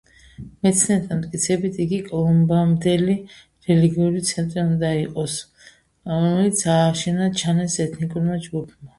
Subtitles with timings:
[0.65, 3.17] მეცნიერთა მტკიცებით იგი კოლუმბამდელი
[3.67, 5.35] რელიგიური ცენტრი უნდა იყოს,
[6.13, 8.87] რომელიც ააშენა ჩანეს ეთნიკურმა ჯგუფმა.